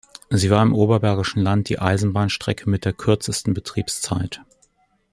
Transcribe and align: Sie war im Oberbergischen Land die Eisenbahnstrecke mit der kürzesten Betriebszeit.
Sie 0.31 0.49
war 0.49 0.63
im 0.63 0.73
Oberbergischen 0.73 1.43
Land 1.43 1.69
die 1.69 1.77
Eisenbahnstrecke 1.77 2.67
mit 2.67 2.85
der 2.85 2.93
kürzesten 2.93 3.53
Betriebszeit. 3.53 4.41